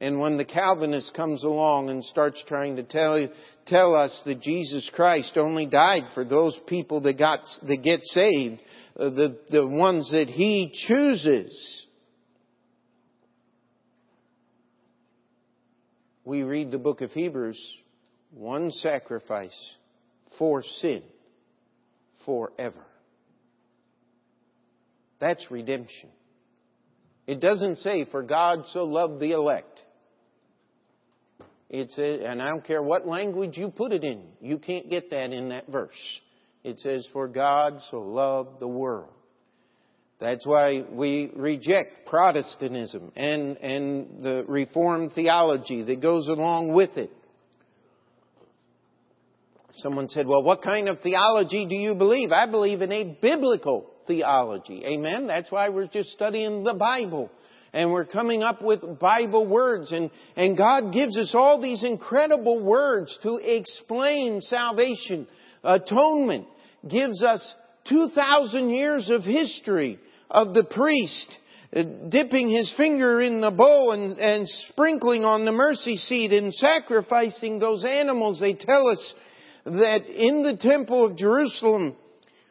[0.00, 3.28] And when the Calvinist comes along and starts trying to tell you,
[3.66, 8.60] tell us that Jesus Christ only died for those people that got that get saved,
[8.98, 11.86] uh, the the ones that He chooses.
[16.24, 17.60] We read the book of Hebrews,
[18.32, 19.56] one sacrifice
[20.38, 21.02] for sin
[22.26, 22.84] forever.
[25.20, 26.10] That's redemption.
[27.26, 29.80] It doesn't say, for God so loved the elect.
[31.68, 35.10] It says, and I don't care what language you put it in, you can't get
[35.10, 36.20] that in that verse.
[36.62, 39.10] It says, for God so loved the world.
[40.18, 47.10] That's why we reject Protestantism and, and the Reformed theology that goes along with it.
[49.76, 52.32] Someone said, well, what kind of theology do you believe?
[52.32, 54.82] I believe in a biblical theology.
[54.86, 55.26] Amen?
[55.26, 57.30] That's why we're just studying the Bible.
[57.76, 59.92] And we're coming up with Bible words.
[59.92, 65.26] And, and God gives us all these incredible words to explain salvation.
[65.62, 66.46] Atonement
[66.88, 67.54] gives us
[67.90, 69.98] 2,000 years of history
[70.30, 71.28] of the priest
[71.76, 76.54] uh, dipping his finger in the bowl and, and sprinkling on the mercy seat and
[76.54, 78.40] sacrificing those animals.
[78.40, 79.14] They tell us
[79.66, 81.94] that in the temple of Jerusalem,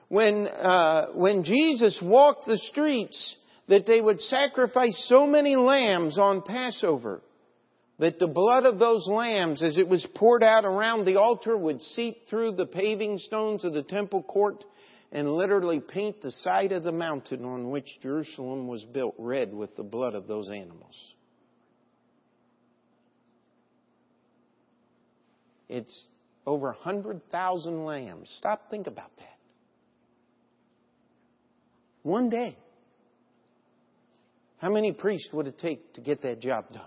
[0.07, 6.41] when, uh, when Jesus walked the streets, that they would sacrifice so many lambs on
[6.41, 7.21] Passover
[7.97, 11.81] that the blood of those lambs, as it was poured out around the altar, would
[11.81, 14.65] seep through the paving stones of the temple court
[15.11, 19.75] and literally paint the side of the mountain on which Jerusalem was built red with
[19.77, 20.95] the blood of those animals.
[25.69, 26.07] It's
[26.45, 28.29] over 100,000 lambs.
[28.37, 29.37] Stop, think about that.
[32.03, 32.57] One day.
[34.57, 36.81] How many priests would it take to get that job done?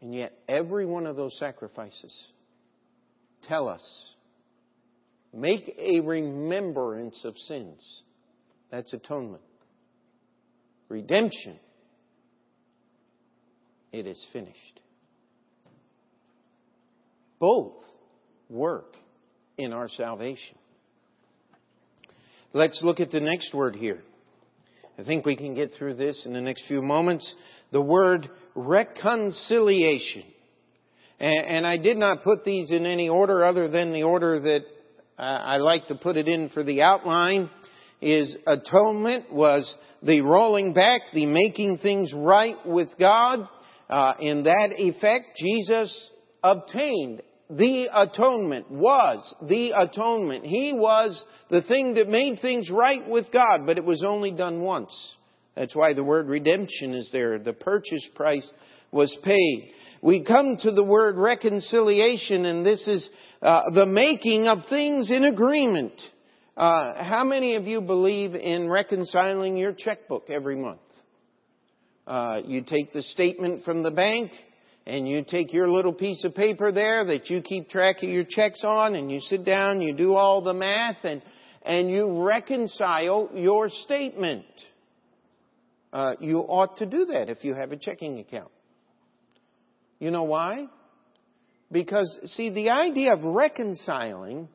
[0.00, 2.14] And yet, every one of those sacrifices
[3.42, 4.14] tell us
[5.32, 8.02] make a remembrance of sins.
[8.70, 9.42] That's atonement.
[10.88, 11.58] Redemption.
[13.92, 14.80] It is finished.
[17.38, 17.82] Both
[18.48, 18.96] work
[19.56, 20.56] in our salvation.
[22.52, 24.02] Let's look at the next word here.
[24.98, 27.32] I think we can get through this in the next few moments.
[27.70, 30.24] The word reconciliation.
[31.20, 34.62] And, I did not put these in any order other than the order that
[35.16, 37.50] I like to put it in for the outline
[38.00, 43.48] is atonement was the rolling back, the making things right with God.
[43.90, 46.10] Uh, in that effect, Jesus
[46.42, 50.44] obtained the atonement, was the atonement.
[50.44, 54.60] He was the thing that made things right with God, but it was only done
[54.60, 55.16] once.
[55.56, 57.38] That's why the word redemption is there.
[57.38, 58.48] The purchase price
[58.92, 59.72] was paid.
[60.02, 63.08] We come to the word reconciliation, and this is
[63.42, 65.94] uh, the making of things in agreement.
[66.56, 70.80] Uh, how many of you believe in reconciling your checkbook every month?
[72.06, 74.30] Uh, you take the statement from the bank,
[74.88, 78.24] and you take your little piece of paper there that you keep track of your
[78.24, 81.20] checks on and you sit down, you do all the math and,
[81.62, 84.46] and you reconcile your statement.
[85.92, 88.50] Uh, you ought to do that if you have a checking account.
[89.98, 90.68] You know why?
[91.70, 94.48] Because, see, the idea of reconciling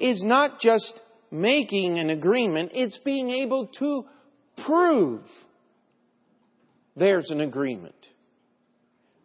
[0.00, 1.00] is not just
[1.30, 4.04] making an agreement, it's being able to
[4.64, 5.22] prove
[6.96, 7.94] there's an agreement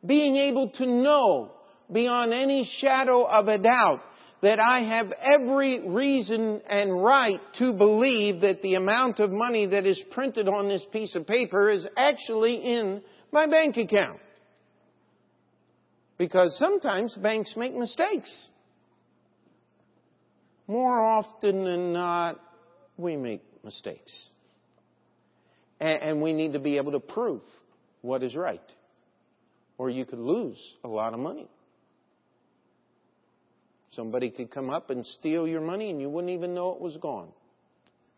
[0.06, 1.52] being able to know
[1.91, 4.02] beyond any shadow of a doubt
[4.41, 9.86] that I have every reason and right to believe that the amount of money that
[9.86, 14.20] is printed on this piece of paper is actually in my bank account.
[16.18, 18.32] Because sometimes banks make mistakes.
[20.68, 22.39] More often than not,
[22.97, 24.30] we make mistakes.
[25.80, 27.41] And we need to be able to prove
[28.02, 28.62] what is right.
[29.82, 31.48] Or you could lose a lot of money.
[33.94, 36.96] Somebody could come up and steal your money and you wouldn't even know it was
[36.98, 37.30] gone.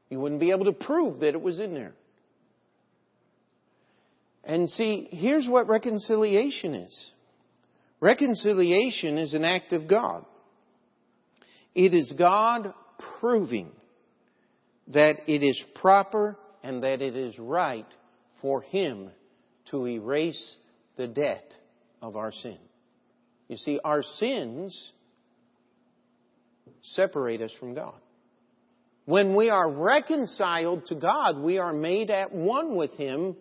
[0.09, 1.93] You wouldn't be able to prove that it was in there.
[4.43, 7.11] And see, here's what reconciliation is.
[8.01, 10.25] Reconciliation is an act of God.
[11.73, 12.73] It is God
[13.21, 13.69] proving
[14.89, 17.87] that it is proper and that it is right
[18.41, 19.11] for Him
[19.71, 20.57] to erase
[20.97, 21.53] the debt
[22.01, 22.57] of our sin.
[23.47, 24.93] You see, our sins
[26.81, 27.95] separate us from God.
[29.05, 33.35] When we are reconciled to God, we are made at one with Him.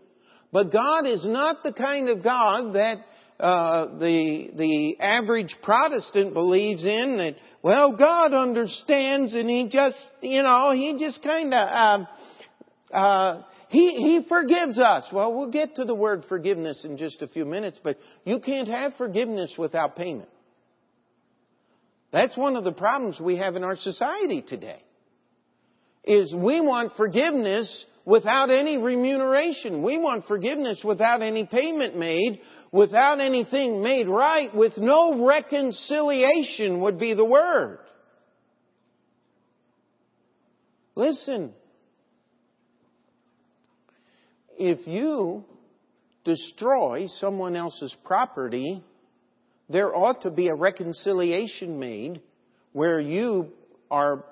[0.52, 2.98] But God is not the kind of God that
[3.38, 7.16] uh, the the average Protestant believes in.
[7.18, 12.06] That well, God understands, and He just you know He just kind of
[12.92, 13.42] uh, uh,
[13.72, 15.08] he, he forgives us.
[15.10, 18.68] Well, we'll get to the word forgiveness in just a few minutes, but you can't
[18.68, 20.28] have forgiveness without payment.
[22.12, 24.82] That's one of the problems we have in our society today.
[26.04, 29.82] Is we want forgiveness without any remuneration.
[29.82, 32.42] We want forgiveness without any payment made,
[32.72, 37.78] without anything made right, with no reconciliation would be the word.
[40.94, 41.54] Listen,
[44.62, 45.44] if you
[46.24, 48.82] destroy someone else's property,
[49.68, 52.22] there ought to be a reconciliation made
[52.72, 53.48] where you
[53.90, 54.24] are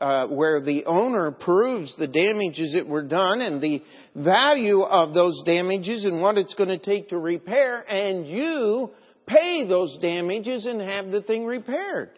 [0.00, 3.82] uh, where the owner proves the damages that were done and the
[4.16, 8.90] value of those damages and what it's going to take to repair, and you
[9.26, 12.10] pay those damages and have the thing repaired.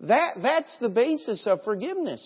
[0.00, 2.22] That, that's the basis of forgiveness.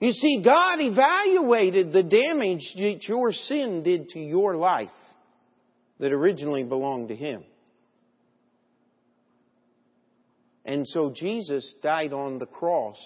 [0.00, 4.88] You see, God evaluated the damage that your sin did to your life
[5.98, 7.44] that originally belonged to Him.
[10.64, 12.96] And so Jesus died on the cross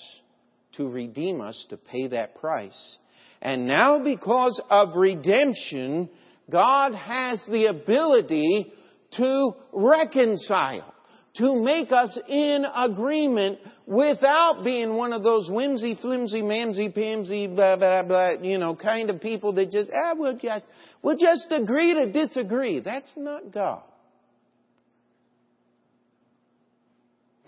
[0.76, 2.98] to redeem us, to pay that price.
[3.42, 6.08] And now because of redemption,
[6.48, 8.72] God has the ability
[9.16, 10.93] to reconcile
[11.36, 17.76] to make us in agreement without being one of those whimsy, flimsy, mamsy, pamsy, blah,
[17.76, 20.64] blah, blah, you know, kind of people that just, ah, we'll just,
[21.02, 22.78] we'll just agree to disagree.
[22.78, 23.82] That's not God.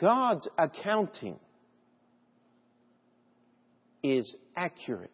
[0.01, 1.39] God's accounting
[4.03, 5.11] is accurate.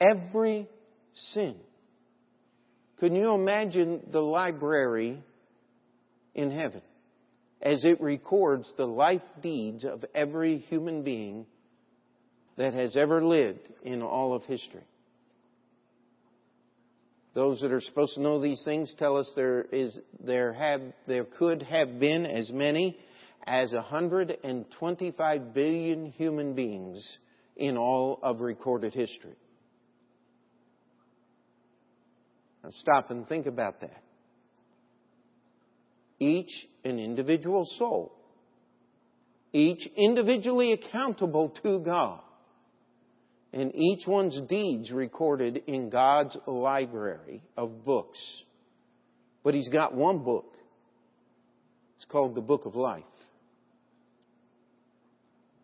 [0.00, 0.68] Every
[1.14, 1.54] sin.
[2.98, 5.22] Can you imagine the library
[6.34, 6.82] in heaven?
[7.64, 11.46] As it records the life deeds of every human being
[12.56, 14.84] that has ever lived in all of history.
[17.34, 21.24] Those that are supposed to know these things tell us there is there have there
[21.24, 22.96] could have been as many
[23.44, 27.18] as 125 billion human beings
[27.56, 29.34] in all of recorded history.
[32.62, 34.03] Now stop and think about that
[36.18, 36.50] each
[36.84, 38.12] an individual soul,
[39.52, 42.20] each individually accountable to God,
[43.52, 48.18] and each one's deeds recorded in God's library of books.
[49.42, 50.52] But He's got one book.
[51.96, 53.04] It's called the Book of Life.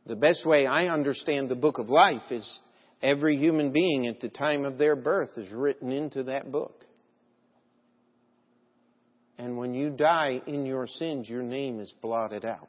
[0.06, 2.60] The best way I understand the Book of Life is
[3.02, 6.84] every human being at the time of their birth is written into that book.
[9.40, 12.68] And when you die in your sins, your name is blotted out.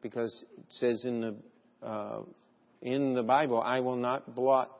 [0.00, 2.22] Because it says in the uh,
[2.80, 4.70] in the Bible, I will not blot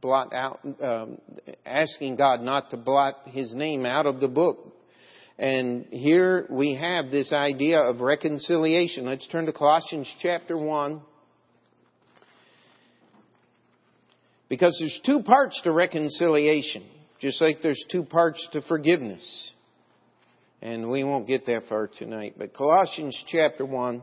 [0.00, 1.18] blot out, um,
[1.66, 4.74] asking God not to blot His name out of the book.
[5.38, 9.04] And here we have this idea of reconciliation.
[9.04, 11.02] Let's turn to Colossians chapter one.
[14.48, 16.84] Because there's two parts to reconciliation,
[17.20, 19.52] just like there's two parts to forgiveness.
[20.60, 22.34] And we won't get that far tonight.
[22.38, 24.02] But Colossians chapter 1,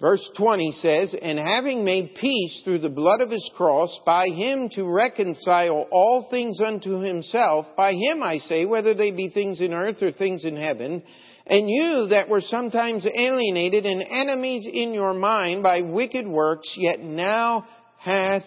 [0.00, 4.68] verse 20 says, And having made peace through the blood of his cross, by him
[4.74, 9.72] to reconcile all things unto himself, by him I say, whether they be things in
[9.72, 11.02] earth or things in heaven,
[11.46, 17.00] and you that were sometimes alienated and enemies in your mind by wicked works, yet
[17.00, 17.66] now
[17.98, 18.42] hath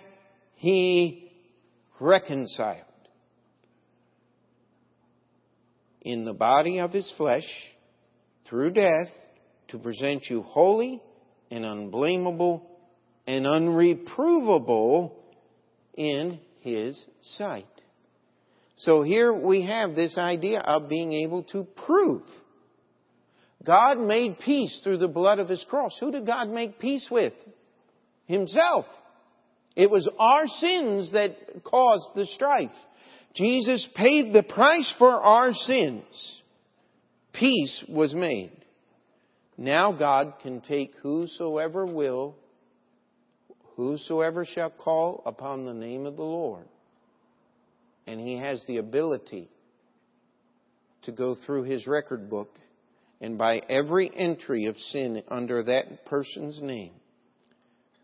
[0.55, 1.31] he
[1.99, 2.81] reconciled
[6.01, 7.47] in the body of his flesh
[8.47, 9.09] through death
[9.69, 11.01] to present you holy
[11.51, 12.69] and unblameable
[13.27, 15.13] and unreprovable
[15.95, 17.65] in His sight.
[18.77, 22.23] So here we have this idea of being able to prove.
[23.65, 25.97] God made peace through the blood of His cross.
[25.99, 27.33] Who did God make peace with?
[28.25, 28.85] Himself.
[29.75, 32.71] It was our sins that caused the strife.
[33.35, 36.41] Jesus paid the price for our sins.
[37.33, 38.51] Peace was made.
[39.57, 42.35] Now God can take whosoever will,
[43.75, 46.65] whosoever shall call upon the name of the Lord.
[48.07, 49.49] And he has the ability
[51.03, 52.57] to go through his record book
[53.19, 56.91] and by every entry of sin under that person's name,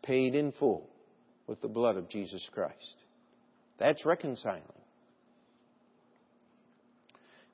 [0.03, 0.91] paid in full
[1.52, 2.95] with the blood of Jesus Christ.
[3.78, 4.62] That's reconciling.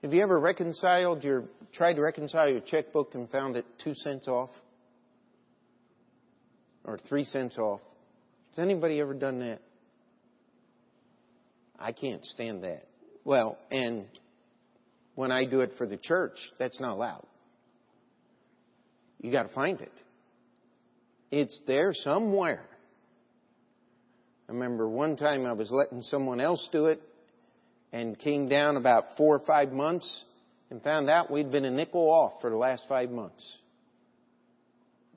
[0.04, 4.28] Have you ever reconciled your, tried to reconcile your checkbook and found it two cents
[4.28, 4.52] off?
[6.86, 7.82] Or three cents off?
[8.52, 9.62] Has anybody ever done that?
[11.80, 12.86] I can't stand that.
[13.26, 14.06] Well, and
[15.16, 17.26] when I do it for the church, that's not allowed.
[19.20, 19.92] You got to find it.
[21.32, 22.62] It's there somewhere.
[24.50, 27.02] I remember one time I was letting someone else do it
[27.92, 30.24] and came down about four or five months
[30.70, 33.44] and found out we'd been a nickel off for the last five months.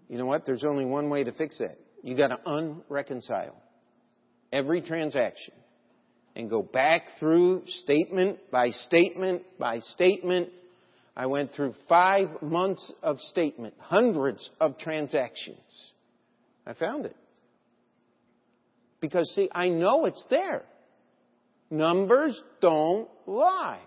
[0.09, 0.45] You know what?
[0.45, 1.77] There's only one way to fix that.
[2.03, 3.55] You got to unreconcile
[4.53, 5.55] every transaction
[6.35, 10.49] and go back through statement by statement by statement.
[11.17, 15.93] I went through five months of statement, hundreds of transactions.
[16.67, 17.17] I found it.
[19.01, 20.63] Because see, I know it's there.
[21.71, 23.81] Numbers don't lie.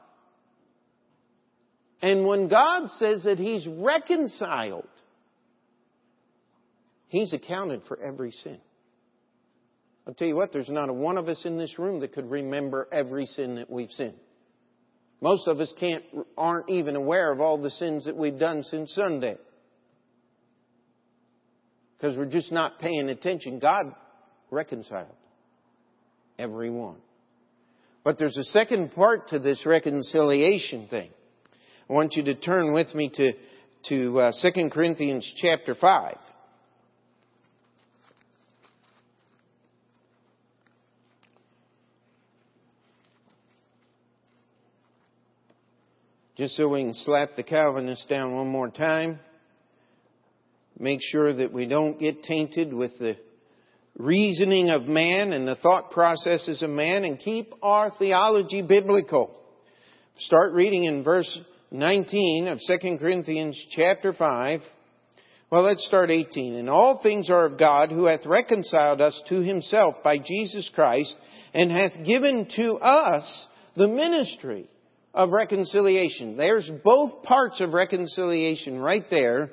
[2.02, 4.88] And when God says that He's reconciled,
[7.08, 8.58] He's accounted for every sin.
[10.06, 12.30] I'll tell you what, there's not a one of us in this room that could
[12.30, 14.18] remember every sin that we've sinned.
[15.22, 16.04] Most of us can't,
[16.38, 19.38] aren't even aware of all the sins that we've done since Sunday.
[21.96, 23.60] Because we're just not paying attention.
[23.60, 23.96] God
[24.54, 25.08] reconciled.
[26.40, 26.98] Everyone.
[28.04, 31.10] But there's a second part to this reconciliation thing.
[31.90, 33.34] I want you to turn with me to,
[33.90, 36.16] to uh, 2 Corinthians chapter 5.
[46.36, 49.20] Just so we can slap the Calvinists down one more time.
[50.80, 53.16] Make sure that we don't get tainted with the
[53.98, 59.40] reasoning of man and the thought processes of man and keep our theology biblical.
[60.18, 61.40] Start reading in verse
[61.72, 64.62] 19 of 2 Corinthians chapter 5.
[65.52, 66.56] Well, let's start 18.
[66.56, 71.16] And all things are of God who hath reconciled us to himself by Jesus Christ
[71.54, 74.68] and hath given to us the ministry
[75.14, 76.38] of reconciliation.
[76.38, 79.52] There's both parts of reconciliation right there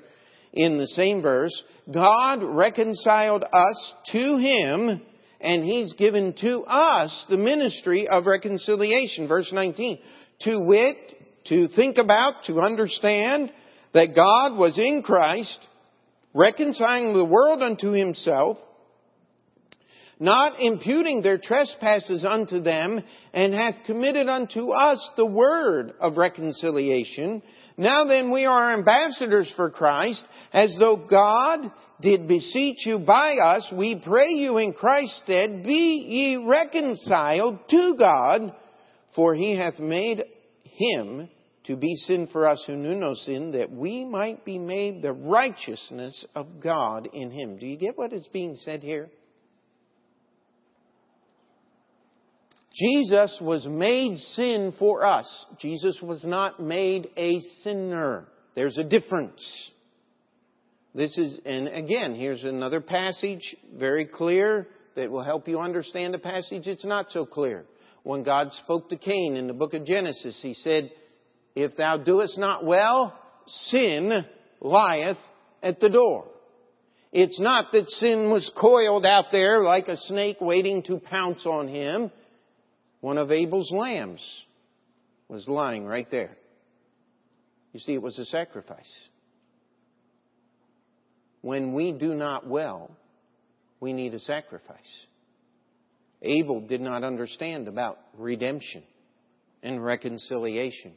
[0.52, 1.52] in the same verse.
[1.92, 5.00] God reconciled us to Him,
[5.40, 9.28] and He's given to us the ministry of reconciliation.
[9.28, 9.98] Verse 19.
[10.42, 10.96] To wit,
[11.46, 13.52] to think about, to understand
[13.92, 15.58] that God was in Christ,
[16.34, 18.58] reconciling the world unto Himself,
[20.20, 23.02] not imputing their trespasses unto them,
[23.32, 27.42] and hath committed unto us the word of reconciliation.
[27.78, 33.72] Now then we are ambassadors for Christ, as though God did beseech you by us,
[33.74, 38.54] we pray you in Christ's stead, be ye reconciled to God,
[39.14, 40.24] for he hath made
[40.64, 41.28] him
[41.64, 45.12] to be sin for us who knew no sin, that we might be made the
[45.12, 47.58] righteousness of God in him.
[47.58, 49.10] Do you get what is being said here?
[52.72, 55.46] Jesus was made sin for us.
[55.58, 58.28] Jesus was not made a sinner.
[58.54, 59.70] There's a difference.
[60.94, 66.18] This is, and again, here's another passage, very clear, that will help you understand the
[66.18, 67.64] passage It's not so clear.
[68.02, 70.90] When God spoke to Cain in the book of Genesis, he said,
[71.54, 74.24] If thou doest not well, sin
[74.60, 75.18] lieth
[75.62, 76.26] at the door.
[77.12, 81.68] It's not that sin was coiled out there like a snake waiting to pounce on
[81.68, 82.10] him.
[83.00, 84.22] One of Abel's lambs
[85.28, 86.36] was lying right there.
[87.72, 89.08] You see, it was a sacrifice.
[91.40, 92.90] When we do not well,
[93.78, 95.06] we need a sacrifice.
[96.22, 98.82] Abel did not understand about redemption
[99.62, 100.92] and reconciliation.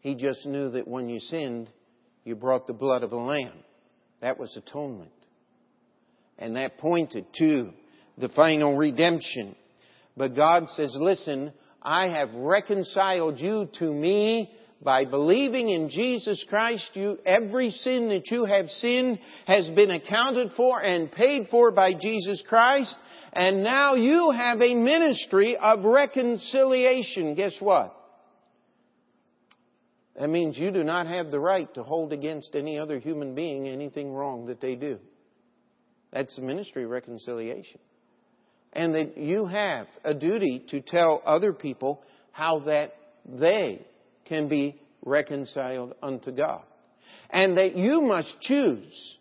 [0.00, 1.70] He just knew that when you sinned,
[2.24, 3.54] you brought the blood of a lamb.
[4.20, 5.10] That was atonement.
[6.38, 7.70] And that pointed to
[8.18, 9.56] the final redemption.
[10.16, 11.52] But God says, listen,
[11.82, 14.50] I have reconciled you to me
[14.82, 20.52] by believing in Jesus Christ, you, every sin that you have sinned has been accounted
[20.56, 22.94] for and paid for by Jesus Christ.
[23.32, 27.34] And now you have a ministry of reconciliation.
[27.34, 27.94] Guess what?
[30.18, 33.68] That means you do not have the right to hold against any other human being
[33.68, 34.98] anything wrong that they do.
[36.10, 37.80] That's the ministry of reconciliation.
[38.72, 42.02] And that you have a duty to tell other people
[42.32, 42.94] how that
[43.24, 43.86] they
[44.26, 46.62] can be reconciled unto God.
[47.30, 49.18] And that you must choose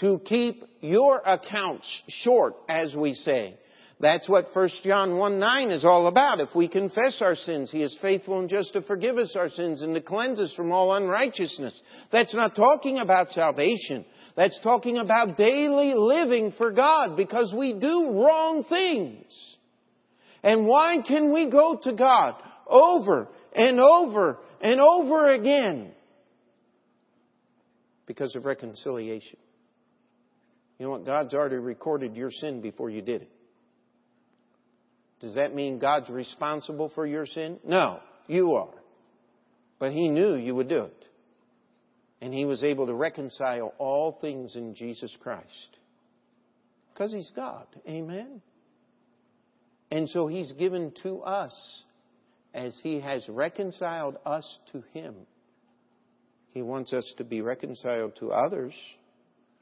[0.00, 3.56] to keep your accounts short, as we say.
[4.00, 6.40] That's what 1 John 1 9 is all about.
[6.40, 9.82] If we confess our sins, He is faithful and just to forgive us our sins
[9.82, 11.78] and to cleanse us from all unrighteousness.
[12.10, 14.06] That's not talking about salvation.
[14.36, 19.26] That's talking about daily living for God because we do wrong things.
[20.42, 22.34] And why can we go to God
[22.66, 25.92] over and over and over again?
[28.06, 29.38] Because of reconciliation.
[30.78, 31.04] You know what?
[31.04, 33.30] God's already recorded your sin before you did it.
[35.20, 37.58] Does that mean God's responsible for your sin?
[37.64, 38.72] No, you are.
[39.78, 41.06] But He knew you would do it.
[42.20, 45.78] And He was able to reconcile all things in Jesus Christ.
[46.92, 47.66] Because He's God.
[47.88, 48.42] Amen?
[49.90, 51.82] And so He's given to us,
[52.52, 55.14] as He has reconciled us to Him,
[56.50, 58.74] He wants us to be reconciled to others,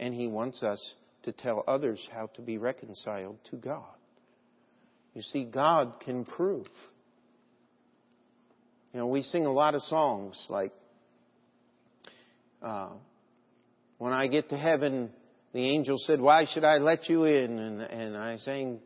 [0.01, 0.83] and He wants us
[1.23, 3.85] to tell others how to be reconciled to God.
[5.15, 6.67] You see, God can prove.
[8.93, 10.73] You know, we sing a lot of songs like,
[12.63, 12.91] uh,
[13.99, 15.11] when I get to heaven,
[15.53, 17.59] the angel said, Why should I let you in?
[17.59, 18.81] And, and I sang,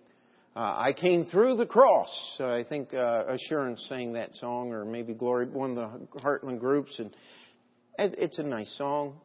[0.54, 2.08] uh, I came through the cross.
[2.38, 6.60] So I think uh, Assurance sang that song, or maybe Glory, one of the Heartland
[6.60, 6.98] groups.
[6.98, 7.14] And
[7.98, 9.20] it, it's a nice song.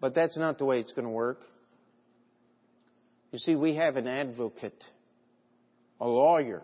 [0.00, 1.40] But that's not the way it's going to work.
[3.32, 4.82] You see, we have an advocate
[6.00, 6.62] a lawyer,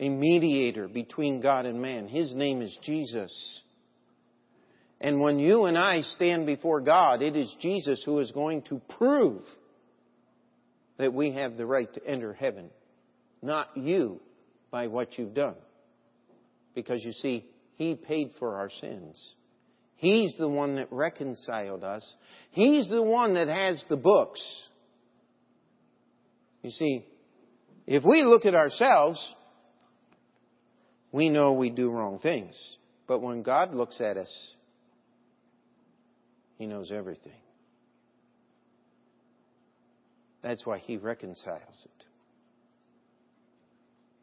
[0.00, 2.08] a mediator between God and man.
[2.08, 3.62] His name is Jesus.
[5.00, 8.80] And when you and I stand before God, it is Jesus who is going to
[8.98, 9.42] prove
[10.98, 12.70] that we have the right to enter heaven,
[13.40, 14.20] not you
[14.70, 15.54] by what you've done.
[16.74, 17.44] Because you see,
[17.76, 19.34] He paid for our sins.
[19.94, 22.14] He's the one that reconciled us.
[22.50, 24.40] He's the one that has the books.
[26.62, 27.04] You see,
[27.86, 29.18] if we look at ourselves,
[31.10, 32.54] we know we do wrong things.
[33.06, 34.54] But when God looks at us,
[36.58, 37.40] He knows everything.
[40.42, 42.04] That's why He reconciles it.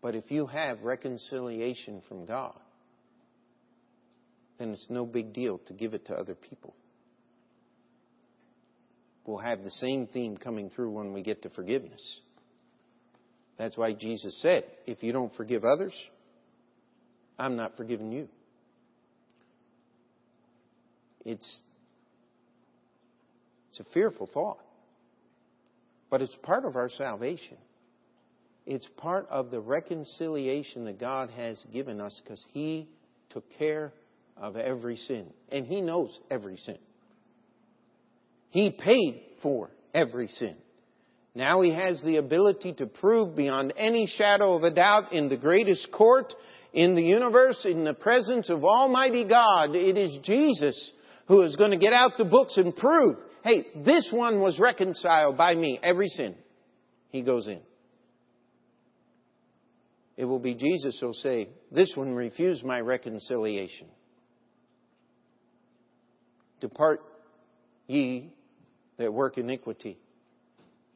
[0.02, 2.60] But if you have reconciliation from God,
[4.60, 6.76] then it's no big deal to give it to other people.
[9.26, 12.20] We'll have the same theme coming through when we get to forgiveness.
[13.58, 15.94] That's why Jesus said, if you don't forgive others,
[17.40, 18.28] I'm not forgiving you.
[21.26, 21.62] It's,
[23.76, 24.60] it's a fearful thought.
[26.10, 27.58] But it's part of our salvation.
[28.66, 32.88] It's part of the reconciliation that God has given us because He
[33.32, 33.92] took care
[34.38, 35.28] of every sin.
[35.50, 36.78] And He knows every sin.
[38.50, 40.56] He paid for every sin.
[41.38, 45.36] Now he has the ability to prove beyond any shadow of a doubt in the
[45.36, 46.34] greatest court
[46.72, 50.92] in the universe, in the presence of Almighty God, it is Jesus
[51.28, 55.38] who is going to get out the books and prove, hey, this one was reconciled
[55.38, 56.36] by me, every sin.
[57.10, 57.60] He goes in.
[60.18, 63.88] It will be Jesus who'll say, this one refused my reconciliation.
[66.60, 67.02] Depart
[67.86, 68.34] ye
[68.98, 70.00] that work iniquity.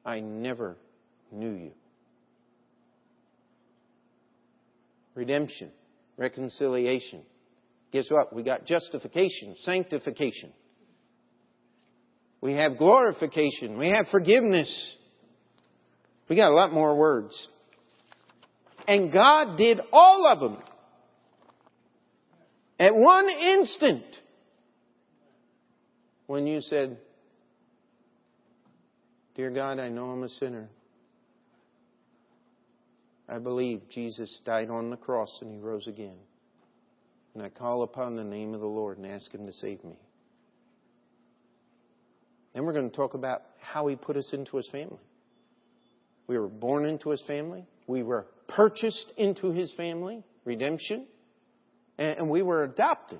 [0.03, 0.75] I never
[1.31, 1.71] knew you.
[5.13, 5.69] Redemption,
[6.17, 7.21] reconciliation.
[7.91, 8.33] Guess what?
[8.33, 10.51] We got justification, sanctification.
[12.41, 13.77] We have glorification.
[13.77, 14.95] We have forgiveness.
[16.29, 17.47] We got a lot more words.
[18.87, 20.57] And God did all of them
[22.79, 24.03] at one instant
[26.27, 26.97] when you said,
[29.35, 30.69] Dear God, I know I'm a sinner.
[33.27, 36.17] I believe Jesus died on the cross and he rose again.
[37.33, 39.97] And I call upon the name of the Lord and ask him to save me.
[42.53, 44.99] Then we're going to talk about how He put us into His family.
[46.27, 47.65] We were born into His family.
[47.87, 51.05] We were purchased into His family, redemption.
[51.97, 53.19] And we were adopted.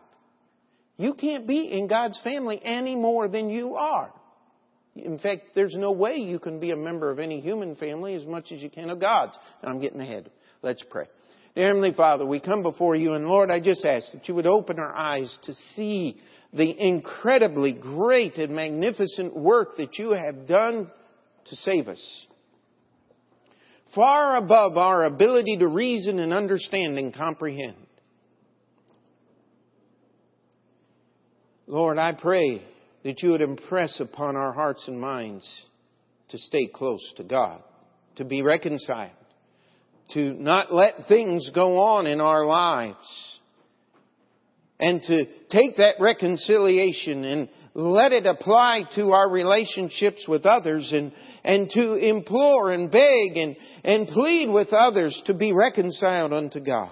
[0.97, 4.13] You can't be in God's family any more than you are.
[4.95, 8.25] In fact, there's no way you can be a member of any human family as
[8.25, 9.37] much as you can of God's.
[9.63, 10.29] Now I'm getting ahead.
[10.61, 11.05] Let's pray.
[11.55, 14.45] Dear Heavenly Father, we come before you and Lord, I just ask that you would
[14.45, 16.19] open our eyes to see
[16.53, 20.89] the incredibly great and magnificent work that you have done
[21.45, 22.25] to save us.
[23.93, 27.75] Far above our ability to reason and understand and comprehend.
[31.67, 32.63] Lord, I pray
[33.03, 35.47] that you would impress upon our hearts and minds
[36.29, 37.61] to stay close to God,
[38.15, 39.11] to be reconciled,
[40.13, 43.38] to not let things go on in our lives,
[44.79, 51.11] and to take that reconciliation and let it apply to our relationships with others and,
[51.43, 56.91] and to implore and beg and, and plead with others to be reconciled unto God.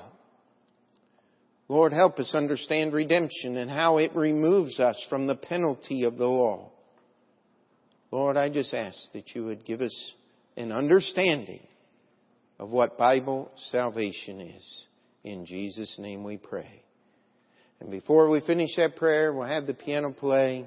[1.69, 6.25] Lord, help us understand redemption and how it removes us from the penalty of the
[6.25, 6.71] law.
[8.11, 10.13] Lord, I just ask that you would give us
[10.55, 11.61] an understanding
[12.57, 14.85] of what Bible salvation is.
[15.23, 16.83] In Jesus' name we pray.
[17.79, 20.65] And before we finish that prayer, we'll have the piano play.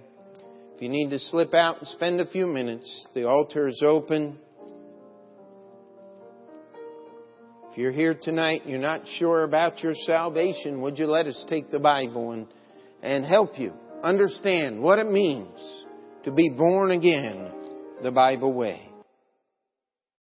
[0.75, 4.39] If you need to slip out and spend a few minutes, the altar is open.
[7.71, 11.45] If you're here tonight and you're not sure about your salvation, would you let us
[11.49, 12.47] take the Bible and,
[13.03, 15.59] and help you understand what it means
[16.25, 17.53] to be born again
[18.03, 18.90] the Bible way?